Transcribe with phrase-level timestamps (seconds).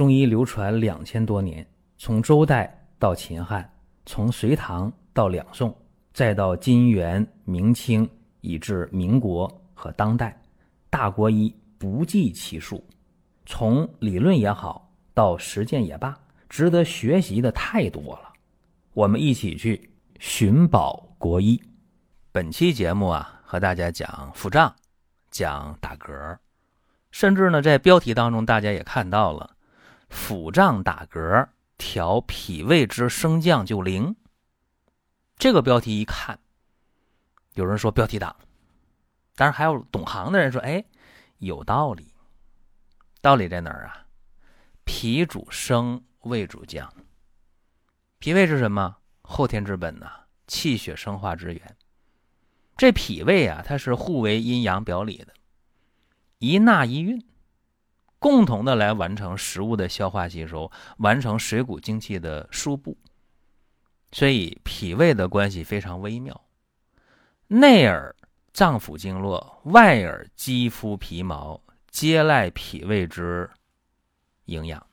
[0.00, 1.62] 中医流传两千多年，
[1.98, 3.70] 从周代到秦汉，
[4.06, 5.76] 从隋唐到两宋，
[6.14, 8.08] 再到金元明清，
[8.40, 10.34] 以至民国和当代，
[10.88, 12.82] 大国医不计其数。
[13.44, 18.32] 从理论也好，到实践也罢，值得学习的太多了。
[18.94, 21.62] 我们一起去寻宝国医。
[22.32, 24.74] 本期节目啊，和大家讲腹胀，
[25.30, 26.38] 讲打嗝，
[27.10, 29.56] 甚至呢，在标题当中大家也看到了。
[30.10, 34.14] 腹胀打嗝，调脾胃之升降就灵。
[35.38, 36.38] 这个标题一看，
[37.54, 38.36] 有人说标题党，
[39.36, 40.84] 当然还有懂行的人说：“哎，
[41.38, 42.12] 有道理。
[43.22, 44.06] 道理在哪儿啊？
[44.84, 46.92] 脾主升，胃主降。
[48.18, 48.96] 脾胃是什么？
[49.22, 50.10] 后天之本呐，
[50.46, 51.76] 气血生化之源。
[52.76, 55.32] 这脾胃啊，它是互为阴阳表里的，
[56.38, 57.24] 一纳一运。”
[58.20, 62.96] 共同的来完成食物的消化吸收，完成水谷精气的输布，
[64.12, 66.38] 所以脾胃的关系非常微妙。
[67.48, 68.14] 内耳
[68.52, 73.48] 脏腑经络，外耳肌肤皮毛，皆赖脾胃之
[74.44, 74.86] 营养。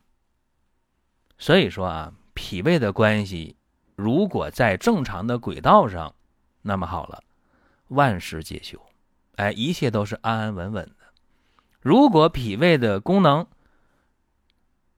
[1.38, 3.58] 所以说啊，脾胃的关系
[3.96, 6.16] 如果在正常的轨道上，
[6.62, 7.22] 那么好了，
[7.90, 8.82] 万事皆休，
[9.36, 10.90] 哎，一切都是安安稳稳。
[11.80, 13.48] 如果脾胃的功能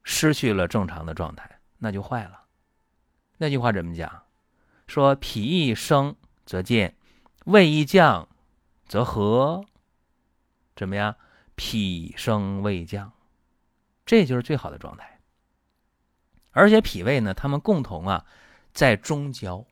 [0.04, 2.46] 失去了正常的状态，那就坏了。
[3.38, 4.24] 那句话怎么讲？
[4.88, 6.96] 说脾一升则健，
[7.46, 8.28] 胃一降
[8.88, 9.64] 则和。
[10.76, 11.16] 怎么样？
[11.56, 13.12] 脾升胃降，
[14.06, 15.20] 这就是最好的状态。
[16.52, 18.26] 而且脾胃呢，他们共同啊
[18.74, 19.68] 在中焦，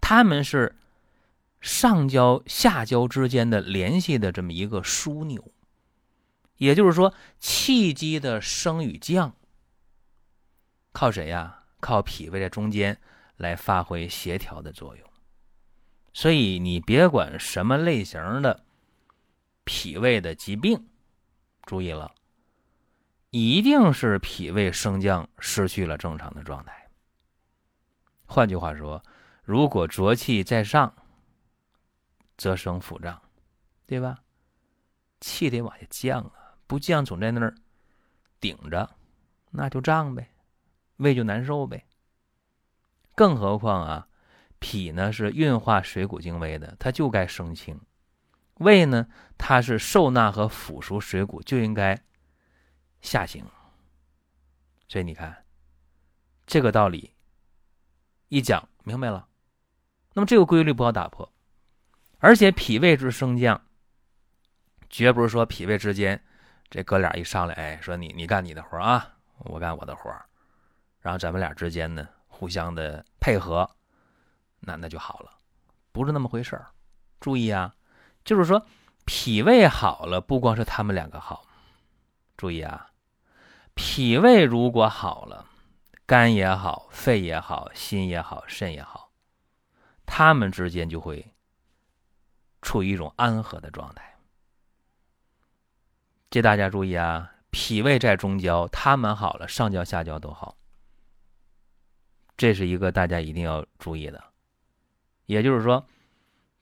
[0.00, 0.76] 他们是
[1.60, 5.52] 上焦下焦之间的联系的这么一个枢纽。
[6.58, 9.34] 也就是说，气机的升与降，
[10.92, 11.64] 靠谁呀？
[11.80, 13.00] 靠脾胃在中间
[13.36, 15.08] 来发挥协调的作用。
[16.12, 18.64] 所以你别管什么类型的
[19.62, 20.88] 脾胃的疾病，
[21.62, 22.12] 注意了，
[23.30, 26.90] 一定是脾胃升降失去了正常的状态。
[28.26, 29.00] 换句话说，
[29.44, 30.92] 如果浊气在上，
[32.36, 33.22] 则生腹胀，
[33.86, 34.18] 对吧？
[35.20, 36.47] 气得往下降啊。
[36.68, 37.52] 不降，总在那儿
[38.38, 38.88] 顶着，
[39.50, 40.30] 那就胀呗，
[40.98, 41.84] 胃就难受呗。
[43.16, 44.06] 更何况啊，
[44.60, 47.74] 脾呢是运化水谷精微的，它就该升清；
[48.58, 49.08] 胃呢，
[49.38, 52.00] 它是受纳和腐熟水谷，就应该
[53.00, 53.44] 下行。
[54.88, 55.44] 所以你看，
[56.46, 57.14] 这个道理
[58.28, 59.26] 一讲明白了，
[60.12, 61.32] 那么这个规律不好打破。
[62.18, 63.64] 而且脾胃之升降，
[64.90, 66.22] 绝不是说脾胃之间。
[66.70, 70.10] 这哥俩一上来，哎，说你你干你的活啊，我干我的活
[71.00, 73.68] 然后咱们俩之间呢，互相的配合，
[74.60, 75.32] 那那就好了，
[75.92, 76.66] 不是那么回事儿。
[77.20, 77.74] 注意啊，
[78.24, 78.66] 就是说
[79.06, 81.46] 脾胃好了，不光是他们两个好，
[82.36, 82.90] 注意啊，
[83.74, 85.46] 脾胃如果好了，
[86.04, 89.10] 肝也好，肺也好，心也好，肾也好，
[90.04, 91.34] 他们之间就会
[92.60, 94.17] 处于一种安和的状态。
[96.30, 100.56] 这大家注意啊，脾胃在中焦，他们好了，上焦下焦都好。
[102.36, 104.22] 这是一个大家一定要注意的。
[105.26, 105.86] 也就是说，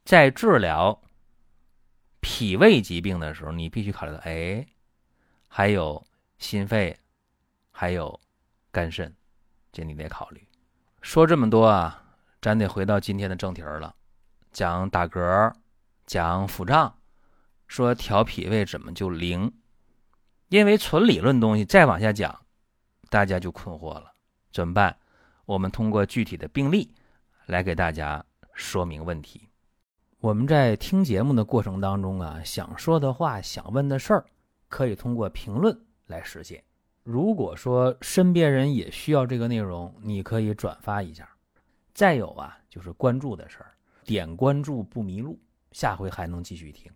[0.04, 1.03] 在治疗
[2.21, 4.66] 脾胃疾病的时候，你必须考虑到，哎，
[5.49, 6.04] 还有
[6.38, 6.97] 心肺，
[7.72, 8.21] 还有
[8.71, 9.15] 肝肾，
[9.72, 10.47] 这你得考虑。
[11.03, 12.04] 说这么多啊，
[12.41, 13.94] 咱得回到今天的正题了，
[14.53, 15.53] 讲打嗝，
[16.06, 16.97] 讲腹胀。
[17.66, 19.53] 说调脾胃怎么就灵？
[20.49, 22.38] 因为纯理论东西再往下讲，
[23.10, 24.12] 大家就困惑了，
[24.53, 24.97] 怎么办？
[25.44, 26.93] 我们通过具体的病例
[27.47, 29.49] 来给大家说明问题。
[30.19, 34.25] 我们在听节目的过程当中啊，想说的话、想问的事儿，
[34.69, 36.62] 可以通过评论来实现。
[37.03, 41.28] 如果说身边人也需要这个内容，你可以转发一下。
[41.95, 43.74] 再有啊，就是关注的事儿，
[44.04, 45.39] 点关注不迷路，
[45.72, 46.91] 下回还能继续听。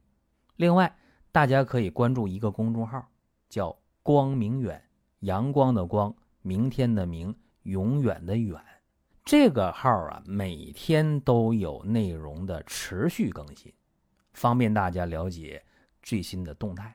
[0.60, 0.94] 另外，
[1.32, 3.02] 大家可以关注一个公众号，
[3.48, 3.74] 叫
[4.04, 4.78] “光明远”，
[5.20, 8.62] 阳光的光，明天的明，永远的远。
[9.24, 13.72] 这个号啊，每天都有内容的持续更新，
[14.34, 15.64] 方便大家了解
[16.02, 16.94] 最新的动态。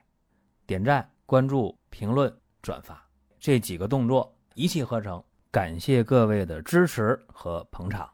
[0.64, 3.04] 点赞、关注、评论、转发
[3.40, 5.20] 这几个动作一气呵成，
[5.50, 8.08] 感谢各位的支持和捧场。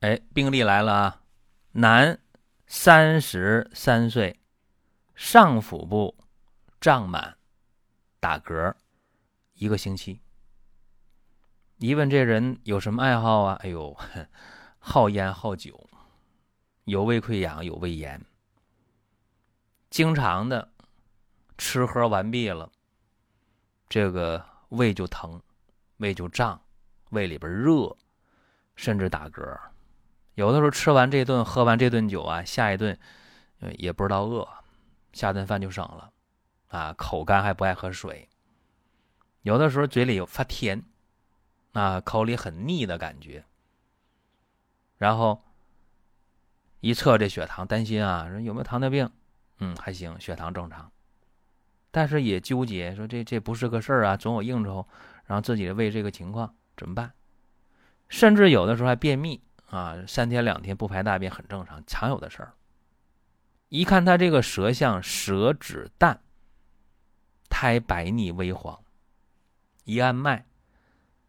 [0.00, 1.22] 哎，病例来了啊，
[1.70, 2.18] 男。
[2.74, 4.40] 三十三岁，
[5.14, 6.16] 上腹部
[6.80, 7.36] 胀满，
[8.18, 8.74] 打嗝，
[9.52, 10.22] 一个星期。
[11.76, 13.58] 一问这人有什么爱好啊？
[13.62, 13.94] 哎呦，
[14.78, 15.86] 好烟好酒，
[16.84, 18.24] 有胃溃疡，有胃炎，
[19.90, 20.72] 经常的
[21.58, 22.72] 吃喝完毕了，
[23.90, 25.42] 这个胃就疼，
[25.98, 26.58] 胃就胀，
[27.10, 27.94] 胃里边热，
[28.76, 29.60] 甚至打嗝。
[30.34, 32.98] 有的时候吃完这顿，喝完这顿酒啊，下一顿
[33.76, 34.48] 也不知道饿，
[35.12, 36.10] 下顿饭就省了，
[36.68, 38.28] 啊，口干还不爱喝水。
[39.42, 40.82] 有的时候嘴里有发甜，
[41.72, 43.44] 啊，口里很腻的感觉。
[44.96, 45.42] 然后
[46.80, 49.10] 一测这血糖，担心啊，说有没有糖尿病？
[49.58, 50.90] 嗯，还行，血糖正常。
[51.90, 54.86] 但是也纠结，说这这不是个事儿啊，总有应酬，
[55.26, 57.12] 然后自己的胃这个情况怎么办？
[58.08, 59.42] 甚至有的时候还便秘。
[59.72, 62.52] 啊，三天两天不排大便很正常，常有的事儿。
[63.70, 66.20] 一看他这个舌象，舌质淡，
[67.48, 68.84] 苔白腻微黄。
[69.84, 70.44] 一按脉，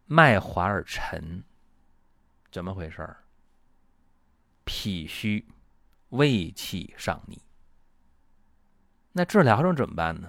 [0.04, 1.42] 脉滑而沉，
[2.52, 3.24] 怎么回事儿？
[4.66, 5.48] 脾虚，
[6.10, 7.40] 胃气上逆。
[9.12, 10.28] 那治疗上怎么办呢？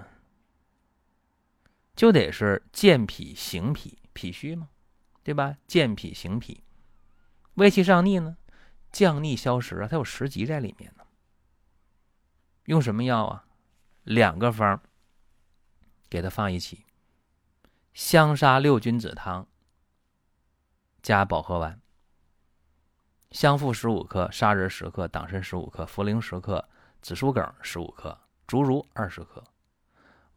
[1.98, 4.70] 就得是健脾行脾，脾虚嘛，
[5.22, 5.58] 对吧？
[5.68, 6.64] 健脾行脾。
[7.56, 8.38] 胃气上逆呢，
[8.92, 11.04] 降逆消食啊，它有食积在里面呢。
[12.66, 13.46] 用什么药啊？
[14.04, 14.82] 两个方
[16.10, 16.86] 给它放一起：
[17.94, 19.48] 香砂六君子汤
[21.02, 21.80] 加保和丸，
[23.32, 26.68] 香附十五克，砂仁十克，党参十五克，茯苓十克，
[27.02, 29.44] 紫苏梗十五克，竹茹二十克，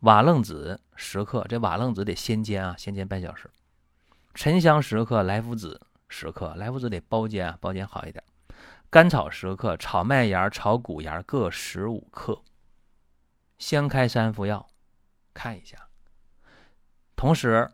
[0.00, 1.44] 瓦楞子十克。
[1.48, 3.50] 这瓦楞子得先煎啊，先煎半小时。
[4.34, 5.80] 沉香十克，莱菔子。
[6.08, 8.24] 十克莱菔子得包煎啊，包煎好一点。
[8.90, 12.42] 甘草十克，炒麦芽、炒谷芽各十五克。
[13.58, 14.66] 先开三副药，
[15.34, 15.88] 看一下。
[17.14, 17.70] 同时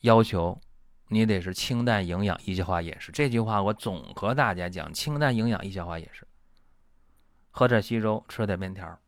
[0.00, 0.60] 要求
[1.08, 3.12] 你得是清淡、营养、易消化饮食。
[3.12, 6.26] 这句话我总和大家讲：清淡、营养、易消化饮食。
[7.50, 8.98] 喝点稀粥，吃点面条，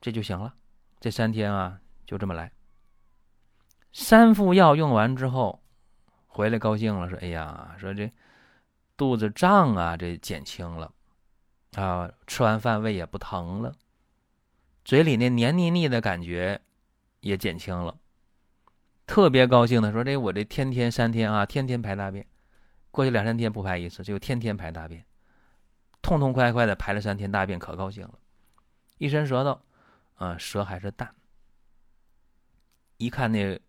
[0.00, 0.54] 这就行了。
[1.00, 2.52] 这三天啊，就这么来。
[3.92, 5.59] 三副药用完之后。
[6.32, 8.10] 回来高兴了，说：“哎呀，说这
[8.96, 10.92] 肚子胀啊，这减轻了。
[11.74, 13.74] 啊，吃完饭胃也不疼了，
[14.84, 16.60] 嘴里那黏腻腻的感觉
[17.20, 17.98] 也减轻了，
[19.06, 22.24] 特别高兴的说：这我这天天三天啊，天天排大便，
[22.92, 25.04] 过去两三天不排一次，就天天排大便，
[26.00, 28.18] 痛痛快快的排了三天大便，可高兴了。
[28.98, 29.60] 一伸舌头，
[30.14, 31.12] 啊，舌还是淡，
[32.98, 33.60] 一看那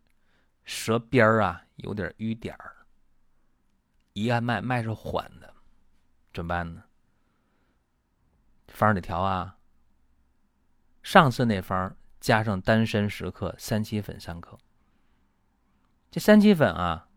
[0.64, 2.76] 舌边儿啊。”有点瘀点儿，
[4.14, 5.54] 一按脉，脉是缓的，
[6.34, 6.84] 怎么办呢？
[8.68, 9.58] 方得调啊。
[11.04, 14.58] 上次那方加上丹参十克，三七粉三克。
[16.12, 17.08] 这三七粉啊，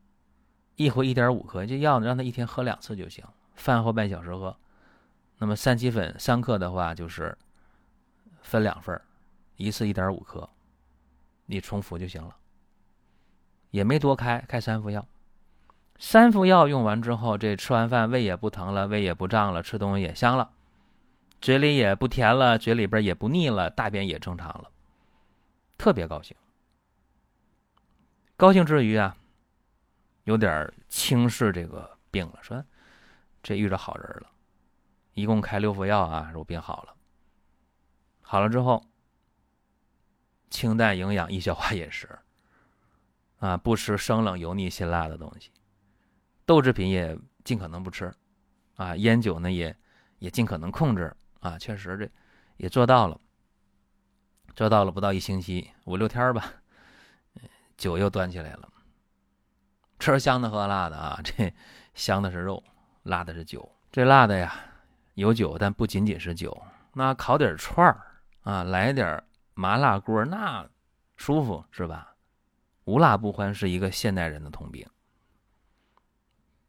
[0.76, 3.24] 一回一点五克，这药呢让他一天喝两次就行，
[3.54, 4.56] 饭后半小时喝。
[5.38, 7.36] 那么三七粉三克的话，就是
[8.40, 8.98] 分两份
[9.56, 10.48] 一次一点五克，
[11.46, 12.36] 你重复就行了。
[13.74, 15.04] 也没多开，开三副药。
[15.98, 20.52] 三副药用完之后，这吃完饭胃也不疼了，胃也不胀了，吃东西也香了，
[21.40, 24.70] 嘴里也不甜了，嘴里边也不腻了，大便也正常了，
[25.76, 26.36] 特别高兴。
[28.36, 29.16] 高兴之余啊，
[30.22, 32.64] 有点轻视这个病了，说
[33.42, 34.30] 这遇着好人了。
[35.14, 36.94] 一共开六副药啊，我病好了。
[38.22, 38.84] 好了之后，
[40.48, 42.08] 清淡营养，易消化饮食。
[43.44, 45.50] 啊，不吃生冷油腻辛辣的东西，
[46.46, 48.10] 豆制品也尽可能不吃，
[48.76, 49.76] 啊，烟酒呢也
[50.18, 52.10] 也尽可能控制啊，确实这
[52.56, 53.20] 也做到了，
[54.56, 56.54] 做到了不到一星期五六天吧，
[57.76, 58.72] 酒又端起来了，
[59.98, 61.52] 吃香的喝辣的啊，这
[61.92, 62.64] 香的是肉，
[63.02, 64.54] 辣的是酒，这辣的呀
[65.16, 66.62] 有酒，但不仅仅是酒，
[66.94, 68.00] 那烤点串儿
[68.40, 69.22] 啊，来点
[69.52, 70.66] 麻辣锅，那
[71.18, 72.13] 舒服是吧？
[72.84, 74.86] 无辣不欢是一个现代人的通病，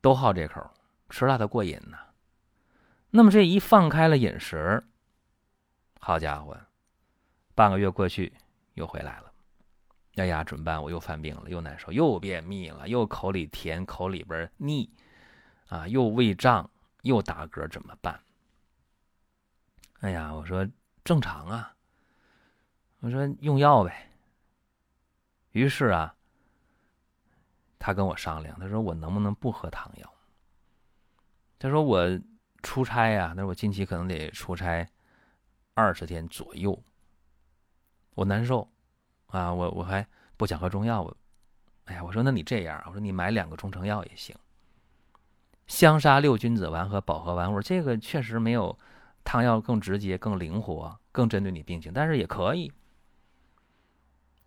[0.01, 0.61] 都好这口，
[1.09, 1.97] 吃辣的过瘾呢。
[3.09, 4.83] 那么这一放开了饮食，
[5.99, 6.57] 好家伙，
[7.53, 8.33] 半个月过去
[8.73, 9.31] 又回来了。
[10.15, 10.81] 哎呀，怎么办？
[10.81, 14.89] 我又犯病了，又难受，又便秘了，又口里甜，口里边腻，
[15.67, 16.69] 啊，又胃胀，
[17.01, 18.21] 又打嗝，怎么办？
[19.99, 20.65] 哎呀，我说
[21.03, 21.75] 正常啊，
[22.99, 24.09] 我说用药呗。
[25.55, 26.13] 于是啊，
[27.79, 30.13] 他跟我商量，他说我能不能不喝汤药？
[31.57, 32.05] 他说我
[32.61, 34.85] 出差呀，那我近期可能得出差
[35.73, 36.77] 二十天左右，
[38.15, 38.69] 我难受
[39.27, 41.09] 啊，我我还不想喝中药，
[41.85, 44.35] 哎呀，我说那你这样，我说你买两个中成药也行。
[45.67, 48.77] 香砂六君子丸和保和丸，我说这个确实没有
[49.23, 52.69] 汤药更直接、更灵活、更针对你病情，但是也可以。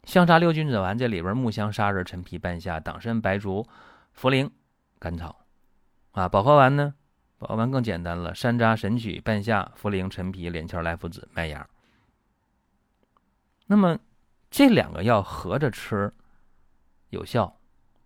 [0.08, 3.68] 香砂六君子丸这里边木香、砂仁、陈皮、半夏、党参、白术、
[4.18, 4.50] 茯苓、
[4.98, 5.44] 甘草，
[6.12, 6.94] 啊，保和丸呢，
[7.36, 11.68] 保和丸更简单了，山楂、神曲、半夏、茯苓、陈皮、连翘、莱菔子、麦芽。
[13.66, 13.98] 那么
[14.50, 16.10] 这两个药合着吃
[17.10, 17.60] 有效，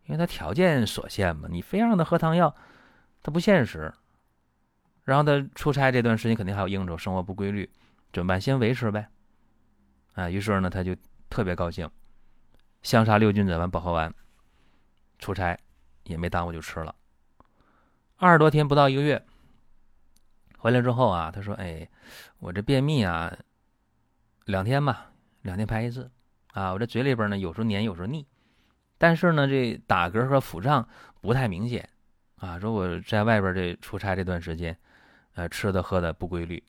[0.06, 2.52] 因为它条件所限嘛，你非让他喝汤药。
[3.22, 3.94] 他不现实，
[5.04, 7.70] 然后他出差这段时间肯定还有应酬，生活不规律，
[8.12, 8.40] 怎么办？
[8.40, 9.06] 先维持呗。
[10.14, 10.96] 啊，于是呢，他就
[11.32, 11.90] 特别高兴，
[12.82, 14.12] 香砂六君子丸、保和丸，
[15.18, 15.58] 出差
[16.04, 16.94] 也没耽误就吃了。
[18.16, 19.24] 二十多天不到一个月，
[20.58, 21.88] 回来之后啊，他说：“哎，
[22.38, 23.34] 我这便秘啊，
[24.44, 25.10] 两天吧，
[25.40, 26.10] 两天排一次。
[26.52, 28.26] 啊，我这嘴里边呢，有时候黏，有时候腻，
[28.98, 30.86] 但是呢，这打嗝和腹胀
[31.22, 31.88] 不太明显。”
[32.36, 34.76] 啊，说我在外边这出差这段时间，
[35.32, 36.62] 呃，吃的喝的不规律，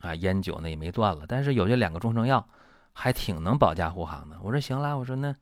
[0.00, 2.46] 啊，烟酒呢也没断了，但是有这两个中成药，
[2.92, 4.38] 还挺能保驾护航的。
[4.42, 5.34] 我说行了，我说那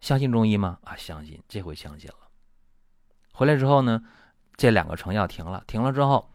[0.00, 0.78] 相信中医吗？
[0.84, 2.28] 啊，相信，这回相信了。
[3.32, 4.02] 回来之后呢，
[4.56, 6.30] 这两个成药停了，停了之后，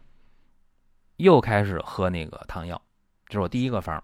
[1.16, 2.80] 又开始喝那个汤药，
[3.26, 4.02] 这是我第一个方。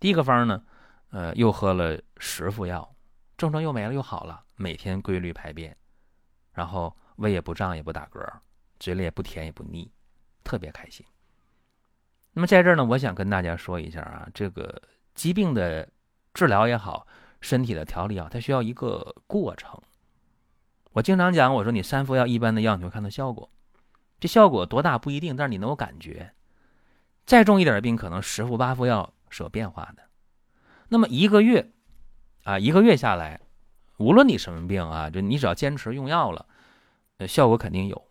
[0.00, 0.64] 第一个方呢，
[1.10, 2.94] 呃，又喝了十副药，
[3.36, 5.76] 症状又没了，又好了，每天规律排便，
[6.52, 6.96] 然后。
[7.16, 8.26] 胃也不胀也不打嗝，
[8.80, 9.92] 嘴里也不甜也不腻，
[10.42, 11.06] 特别开心。
[12.32, 14.82] 那么在这儿呢，我想跟大家说一下啊，这个
[15.14, 15.88] 疾病的
[16.34, 17.06] 治疗也好，
[17.40, 19.80] 身体的调理啊，它需要一个过程。
[20.92, 23.50] 我经常讲，我说你三副药一般的药你会看到效果，
[24.20, 26.32] 这效果多大不一定，但是你能有感觉。
[27.24, 30.02] 再重一点的病，可能十副八副药是有变化的。
[30.88, 31.72] 那么一个月
[32.44, 33.40] 啊，一个月下来，
[33.98, 36.46] 无论你什么病啊，就你只要坚持用药了。
[37.28, 38.08] 效果肯定有，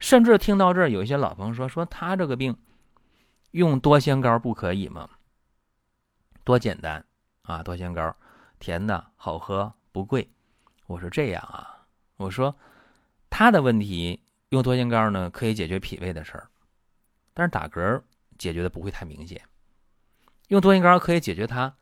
[0.00, 2.56] 甚至听到这儿，有一些老朋友说：“说他这个病
[3.52, 5.08] 用多仙膏不可以吗？
[6.46, 7.04] 多简单
[7.42, 7.60] 啊！
[7.60, 8.16] 多仙膏，
[8.60, 10.30] 甜的好喝，不贵。”
[10.86, 11.84] 我说这样啊，
[12.18, 12.56] 我说
[13.28, 16.48] 他的问题用多仙膏呢，可以解决脾胃的事儿，
[17.34, 18.00] 但是打嗝
[18.38, 19.42] 解决的不会太明显。
[20.46, 21.76] 用多仙膏可以解决他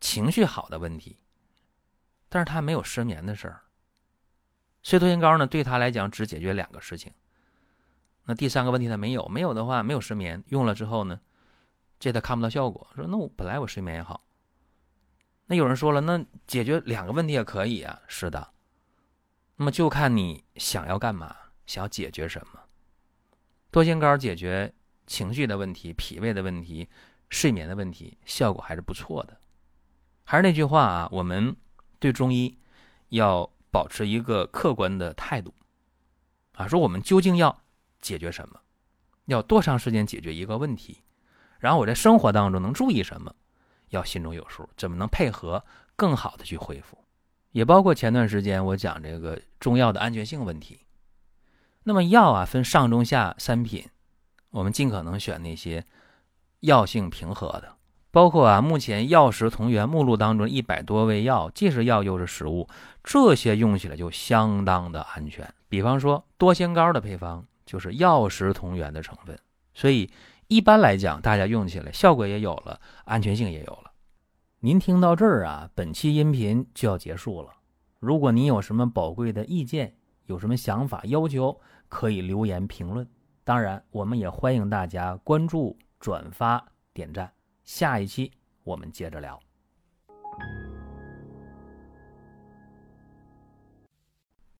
[0.00, 1.18] 情绪好的问题，
[2.30, 3.60] 但是他没有失眠的事儿。
[4.82, 7.12] 睡多仙膏呢，对他来讲只解决两个事情。
[8.24, 11.20] 那第三个问题他没有，没有的话没有失眠，用了之后呢，
[12.04, 12.86] 这他看不到效果。
[12.94, 14.24] 说那我本来我睡眠也好。
[15.46, 18.00] 那有人说了，那解决两个问题也可以啊。
[18.06, 18.52] 是的，
[19.56, 21.34] 那么就看你想要干嘛，
[21.66, 22.60] 想要解决什么。
[23.70, 24.72] 多仙膏解决
[25.06, 26.88] 情绪的问题、脾胃的问题、
[27.30, 29.40] 睡眠的问题，效果还是不错的。
[30.24, 31.56] 还是那句话啊，我们
[31.98, 32.58] 对中医
[33.08, 33.50] 要。
[33.74, 35.52] 保持一个客观的态度，
[36.52, 37.60] 啊，说我们究竟要
[38.00, 38.60] 解决什么，
[39.24, 41.02] 要多长时间解决一个问题，
[41.64, 43.34] 然后我在生活当中能注意什么，
[43.88, 45.64] 要心中有数，怎么能配合
[45.96, 46.98] 更好的去恢复，
[47.52, 50.80] 也包括前段时间我讲这个中药的安全性问题。
[51.84, 53.88] 那么药啊分上中下三品，
[54.50, 55.82] 我们尽可能选那些
[56.60, 57.74] 药性平和的。
[58.10, 62.68] 包括啊，目前药食同源目录当中一百多味药，既是药又是食物，
[63.02, 65.50] 这些用起来就相当的安全。
[65.70, 69.38] 比方说多仙膏的配方就是药食同源的成分，
[69.74, 70.10] 所以
[70.48, 73.90] 一般来讲，大家用起来效果也有了，安全性也有了。
[74.60, 77.50] 您听到这儿啊，本期音频就要结束了。
[77.98, 79.94] 如果您有什么宝贵的意见，
[80.26, 83.06] 有什么想法要求，可以留言评论。
[83.44, 87.30] 当然，我们也欢迎大家关注、转发、点赞。
[87.64, 88.30] 下一期
[88.62, 89.38] 我们接着聊。